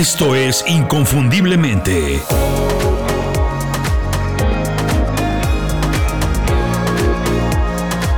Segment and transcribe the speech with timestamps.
[0.00, 2.22] Esto es Inconfundiblemente.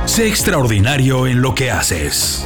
[0.05, 2.45] Sé extraordinario en lo que haces.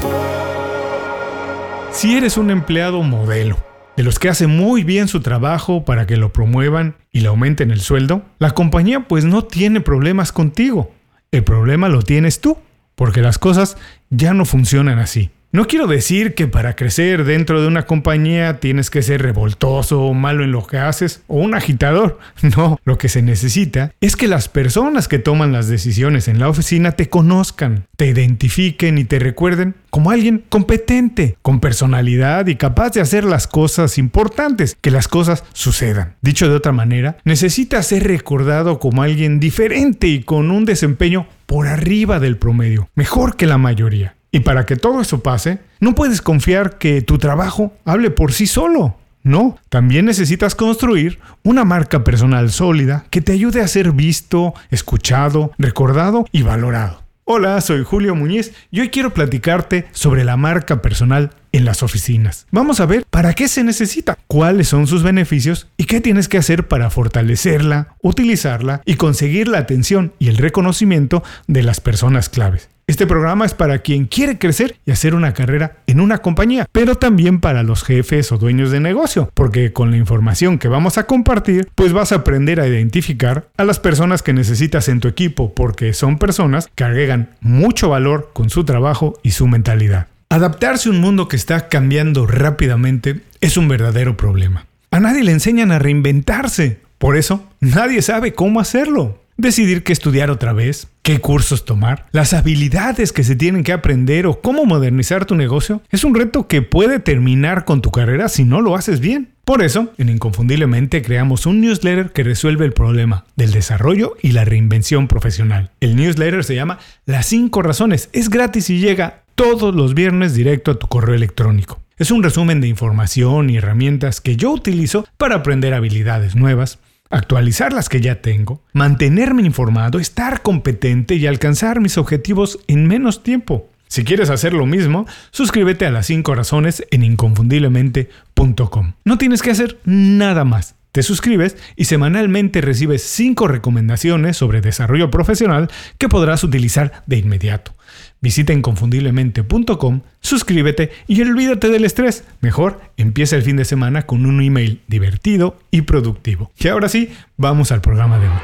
[1.92, 3.60] Si eres un empleado modelo,
[3.96, 7.70] de los que hace muy bien su trabajo para que lo promuevan y le aumenten
[7.70, 10.92] el sueldo, la compañía pues no tiene problemas contigo.
[11.32, 12.58] El problema lo tienes tú,
[12.96, 13.78] porque las cosas
[14.10, 15.30] ya no funcionan así.
[15.50, 20.14] No quiero decir que para crecer dentro de una compañía tienes que ser revoltoso o
[20.14, 22.20] malo en lo que haces o un agitador.
[22.58, 26.50] No, lo que se necesita es que las personas que toman las decisiones en la
[26.50, 32.92] oficina te conozcan, te identifiquen y te recuerden como alguien competente, con personalidad y capaz
[32.92, 36.16] de hacer las cosas importantes, que las cosas sucedan.
[36.22, 41.68] Dicho de otra manera, necesita ser recordado como alguien diferente y con un desempeño por
[41.68, 44.17] arriba del promedio, mejor que la mayoría.
[44.38, 48.46] Y para que todo eso pase, no puedes confiar que tu trabajo hable por sí
[48.46, 48.96] solo.
[49.24, 55.54] No, también necesitas construir una marca personal sólida que te ayude a ser visto, escuchado,
[55.58, 57.02] recordado y valorado.
[57.24, 62.46] Hola, soy Julio Muñiz y hoy quiero platicarte sobre la marca personal en las oficinas.
[62.52, 66.38] Vamos a ver para qué se necesita, cuáles son sus beneficios y qué tienes que
[66.38, 72.70] hacer para fortalecerla, utilizarla y conseguir la atención y el reconocimiento de las personas claves.
[72.90, 76.96] Este programa es para quien quiere crecer y hacer una carrera en una compañía, pero
[76.96, 81.04] también para los jefes o dueños de negocio, porque con la información que vamos a
[81.04, 85.54] compartir, pues vas a aprender a identificar a las personas que necesitas en tu equipo,
[85.54, 90.08] porque son personas que agregan mucho valor con su trabajo y su mentalidad.
[90.30, 94.66] Adaptarse a un mundo que está cambiando rápidamente es un verdadero problema.
[94.92, 100.30] A nadie le enseñan a reinventarse, por eso nadie sabe cómo hacerlo decidir qué estudiar
[100.30, 105.26] otra vez, qué cursos tomar, las habilidades que se tienen que aprender o cómo modernizar
[105.26, 109.00] tu negocio, es un reto que puede terminar con tu carrera si no lo haces
[109.00, 109.30] bien.
[109.46, 114.44] Por eso, en Inconfundiblemente creamos un newsletter que resuelve el problema del desarrollo y la
[114.44, 115.72] reinvención profesional.
[115.80, 120.72] El newsletter se llama Las 5 razones, es gratis y llega todos los viernes directo
[120.72, 121.80] a tu correo electrónico.
[121.98, 127.74] Es un resumen de información y herramientas que yo utilizo para aprender habilidades nuevas, actualizar
[127.74, 133.70] las que ya tengo, mantenerme informado, estar competente y alcanzar mis objetivos en menos tiempo.
[133.88, 138.94] Si quieres hacer lo mismo, suscríbete a las 5 razones en inconfundiblemente.com.
[139.06, 140.77] No tienes que hacer nada más.
[140.98, 145.70] Te suscribes y semanalmente recibes 5 recomendaciones sobre desarrollo profesional
[146.00, 147.72] que podrás utilizar de inmediato.
[148.20, 152.24] Visita inconfundiblemente.com, suscríbete y olvídate del estrés.
[152.42, 156.50] Mejor empieza el fin de semana con un email divertido y productivo.
[156.58, 158.38] Y ahora sí, vamos al programa de hoy.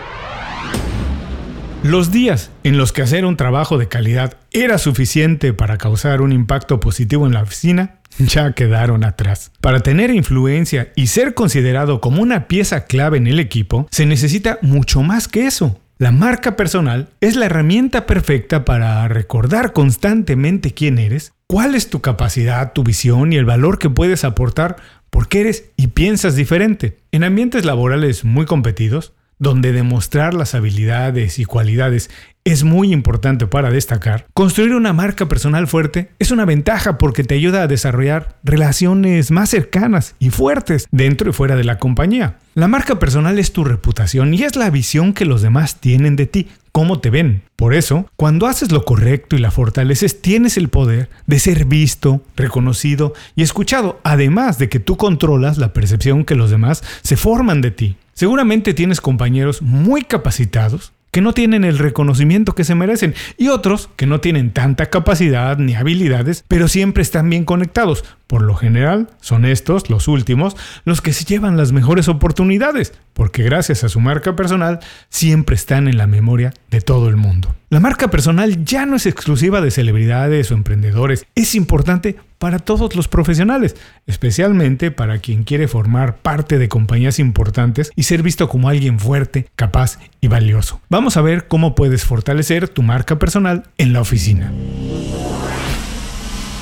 [1.81, 6.31] Los días en los que hacer un trabajo de calidad era suficiente para causar un
[6.31, 9.51] impacto positivo en la oficina ya quedaron atrás.
[9.61, 14.59] Para tener influencia y ser considerado como una pieza clave en el equipo, se necesita
[14.61, 15.79] mucho más que eso.
[15.99, 22.01] La marca personal es la herramienta perfecta para recordar constantemente quién eres, cuál es tu
[22.01, 24.77] capacidad, tu visión y el valor que puedes aportar
[25.09, 26.97] porque eres y piensas diferente.
[27.11, 32.09] En ambientes laborales muy competidos, donde demostrar las habilidades y cualidades
[32.45, 37.35] es muy importante para destacar, construir una marca personal fuerte es una ventaja porque te
[37.35, 42.37] ayuda a desarrollar relaciones más cercanas y fuertes dentro y fuera de la compañía.
[42.53, 46.25] La marca personal es tu reputación y es la visión que los demás tienen de
[46.25, 47.43] ti, cómo te ven.
[47.55, 52.21] Por eso, cuando haces lo correcto y la fortaleces, tienes el poder de ser visto,
[52.35, 57.61] reconocido y escuchado, además de que tú controlas la percepción que los demás se forman
[57.61, 57.95] de ti.
[58.13, 63.87] Seguramente tienes compañeros muy capacitados que no tienen el reconocimiento que se merecen y otros
[63.95, 68.03] que no tienen tanta capacidad ni habilidades, pero siempre están bien conectados.
[68.25, 73.43] Por lo general, son estos, los últimos, los que se llevan las mejores oportunidades, porque
[73.43, 74.79] gracias a su marca personal
[75.09, 77.53] siempre están en la memoria de todo el mundo.
[77.69, 82.93] La marca personal ya no es exclusiva de celebridades o emprendedores, es importante para todos
[82.97, 88.67] los profesionales, especialmente para quien quiere formar parte de compañías importantes y ser visto como
[88.67, 90.81] alguien fuerte, capaz y valioso.
[90.89, 94.51] Vamos a ver cómo puedes fortalecer tu marca personal en la oficina.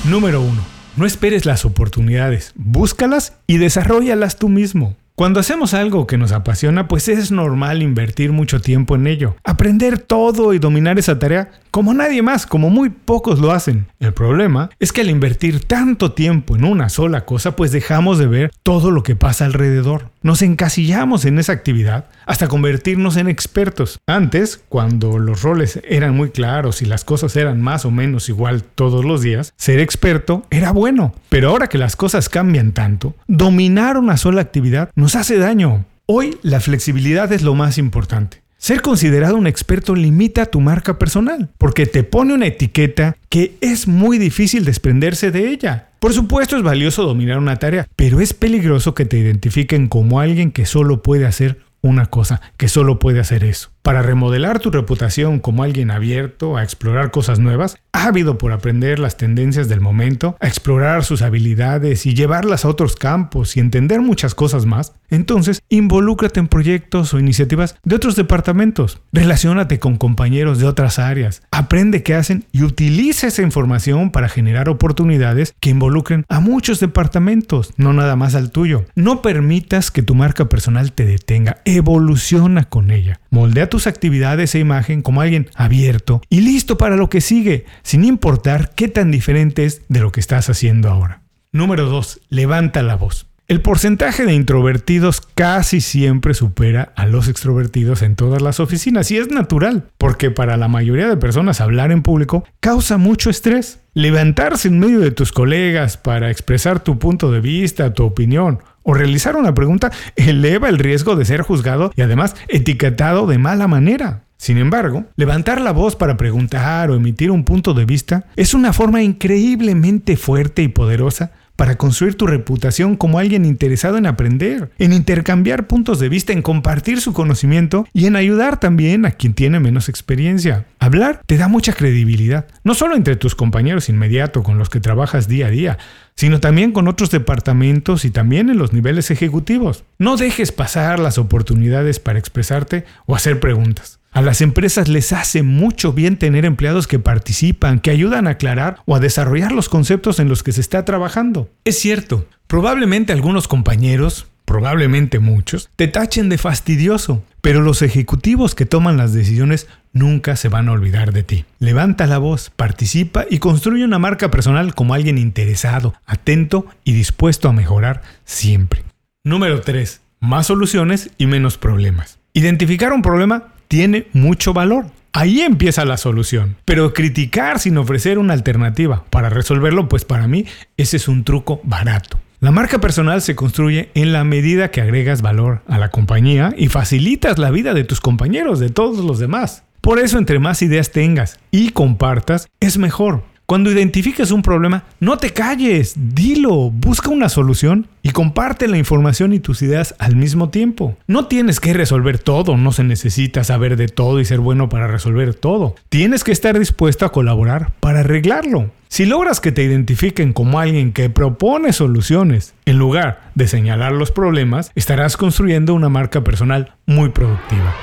[0.04, 0.62] Número 1.
[0.94, 4.94] No esperes las oportunidades, búscalas y desarrollalas tú mismo.
[5.14, 9.36] Cuando hacemos algo que nos apasiona, pues es normal invertir mucho tiempo en ello.
[9.44, 13.88] Aprender todo y dominar esa tarea como nadie más, como muy pocos lo hacen.
[14.00, 18.26] El problema es que al invertir tanto tiempo en una sola cosa, pues dejamos de
[18.26, 20.11] ver todo lo que pasa alrededor.
[20.22, 24.00] Nos encasillamos en esa actividad hasta convertirnos en expertos.
[24.06, 28.62] Antes, cuando los roles eran muy claros y las cosas eran más o menos igual
[28.62, 31.14] todos los días, ser experto era bueno.
[31.28, 35.84] Pero ahora que las cosas cambian tanto, dominar una sola actividad nos hace daño.
[36.06, 38.42] Hoy la flexibilidad es lo más importante.
[38.62, 43.88] Ser considerado un experto limita tu marca personal, porque te pone una etiqueta que es
[43.88, 45.88] muy difícil desprenderse de ella.
[46.02, 50.50] Por supuesto es valioso dominar una tarea, pero es peligroso que te identifiquen como alguien
[50.50, 53.71] que solo puede hacer una cosa, que solo puede hacer eso.
[53.82, 59.16] Para remodelar tu reputación como alguien abierto a explorar cosas nuevas, ávido por aprender las
[59.16, 64.36] tendencias del momento, a explorar sus habilidades y llevarlas a otros campos y entender muchas
[64.36, 69.00] cosas más, entonces involúcrate en proyectos o iniciativas de otros departamentos.
[69.12, 74.68] Relaciónate con compañeros de otras áreas, aprende qué hacen y utiliza esa información para generar
[74.68, 78.84] oportunidades que involucren a muchos departamentos, no nada más al tuyo.
[78.94, 83.18] No permitas que tu marca personal te detenga, evoluciona con ella.
[83.30, 88.04] Moldea tus actividades e imagen como alguien abierto y listo para lo que sigue, sin
[88.04, 91.22] importar qué tan diferente es de lo que estás haciendo ahora.
[91.52, 92.20] Número 2.
[92.28, 93.31] Levanta la voz.
[93.52, 99.18] El porcentaje de introvertidos casi siempre supera a los extrovertidos en todas las oficinas y
[99.18, 103.80] es natural, porque para la mayoría de personas hablar en público causa mucho estrés.
[103.92, 108.94] Levantarse en medio de tus colegas para expresar tu punto de vista, tu opinión o
[108.94, 114.22] realizar una pregunta eleva el riesgo de ser juzgado y además etiquetado de mala manera.
[114.38, 118.72] Sin embargo, levantar la voz para preguntar o emitir un punto de vista es una
[118.72, 124.92] forma increíblemente fuerte y poderosa para construir tu reputación como alguien interesado en aprender, en
[124.92, 129.60] intercambiar puntos de vista, en compartir su conocimiento y en ayudar también a quien tiene
[129.60, 130.66] menos experiencia.
[130.78, 135.28] Hablar te da mucha credibilidad, no solo entre tus compañeros inmediatos con los que trabajas
[135.28, 135.78] día a día,
[136.16, 139.84] sino también con otros departamentos y también en los niveles ejecutivos.
[139.98, 144.01] No dejes pasar las oportunidades para expresarte o hacer preguntas.
[144.12, 148.82] A las empresas les hace mucho bien tener empleados que participan, que ayudan a aclarar
[148.84, 151.48] o a desarrollar los conceptos en los que se está trabajando.
[151.64, 158.66] Es cierto, probablemente algunos compañeros, probablemente muchos, te tachen de fastidioso, pero los ejecutivos que
[158.66, 161.46] toman las decisiones nunca se van a olvidar de ti.
[161.58, 167.48] Levanta la voz, participa y construye una marca personal como alguien interesado, atento y dispuesto
[167.48, 168.84] a mejorar siempre.
[169.24, 170.02] Número 3.
[170.20, 172.18] Más soluciones y menos problemas.
[172.34, 174.84] Identificar un problema tiene mucho valor.
[175.14, 176.56] Ahí empieza la solución.
[176.66, 180.44] Pero criticar sin ofrecer una alternativa para resolverlo, pues para mí
[180.76, 182.20] ese es un truco barato.
[182.40, 186.68] La marca personal se construye en la medida que agregas valor a la compañía y
[186.68, 189.64] facilitas la vida de tus compañeros, de todos los demás.
[189.80, 193.24] Por eso entre más ideas tengas y compartas, es mejor.
[193.52, 199.34] Cuando identifiques un problema, no te calles, dilo, busca una solución y comparte la información
[199.34, 200.96] y tus ideas al mismo tiempo.
[201.06, 204.86] No tienes que resolver todo, no se necesita saber de todo y ser bueno para
[204.86, 205.74] resolver todo.
[205.90, 208.70] Tienes que estar dispuesto a colaborar para arreglarlo.
[208.88, 214.12] Si logras que te identifiquen como alguien que propone soluciones en lugar de señalar los
[214.12, 217.74] problemas, estarás construyendo una marca personal muy productiva.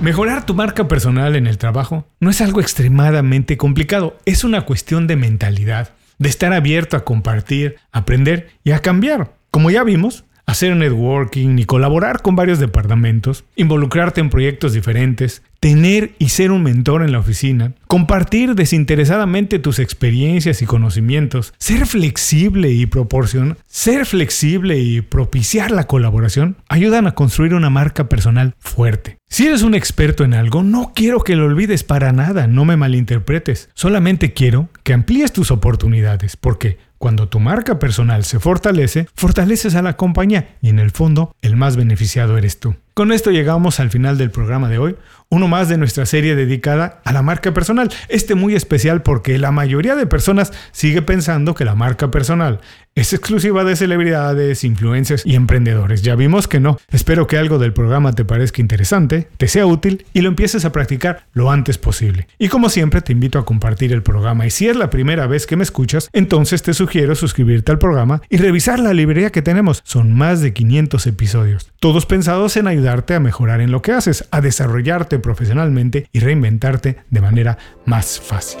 [0.00, 5.06] Mejorar tu marca personal en el trabajo no es algo extremadamente complicado, es una cuestión
[5.06, 9.36] de mentalidad, de estar abierto a compartir, aprender y a cambiar.
[9.50, 10.24] Como ya vimos,
[10.54, 16.62] hacer networking y colaborar con varios departamentos, involucrarte en proyectos diferentes, tener y ser un
[16.62, 24.06] mentor en la oficina, compartir desinteresadamente tus experiencias y conocimientos, ser flexible y proporcionar, ser
[24.06, 29.18] flexible y propiciar la colaboración, ayudan a construir una marca personal fuerte.
[29.28, 32.76] Si eres un experto en algo, no quiero que lo olvides para nada, no me
[32.76, 33.70] malinterpretes.
[33.74, 39.82] Solamente quiero que amplíes tus oportunidades, porque cuando tu marca personal se fortalece, fortaleces a
[39.82, 42.76] la compañía y en el fondo el más beneficiado eres tú.
[42.94, 44.96] Con esto llegamos al final del programa de hoy,
[45.34, 47.90] uno más de nuestra serie dedicada a la marca personal.
[48.08, 52.60] Este muy especial porque la mayoría de personas sigue pensando que la marca personal
[52.96, 56.02] es exclusiva de celebridades, influencers y emprendedores.
[56.02, 56.78] Ya vimos que no.
[56.92, 60.70] Espero que algo del programa te parezca interesante, te sea útil y lo empieces a
[60.70, 62.28] practicar lo antes posible.
[62.38, 65.46] Y como siempre te invito a compartir el programa y si es la primera vez
[65.46, 69.82] que me escuchas, entonces te sugiero suscribirte al programa y revisar la librería que tenemos.
[69.84, 74.28] Son más de 500 episodios, todos pensados en ayudarte a mejorar en lo que haces,
[74.30, 78.60] a desarrollarte profesionalmente y reinventarte de manera más fácil.